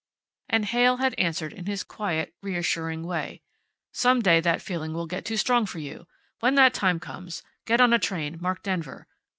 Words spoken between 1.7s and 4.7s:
quiet, reassuring way: "Some day that